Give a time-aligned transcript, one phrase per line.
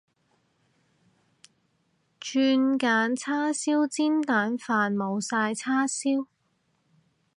[2.19, 6.25] 轉揀叉燒煎蛋飯，冇晒叉燒